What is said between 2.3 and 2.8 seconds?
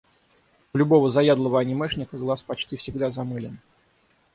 почти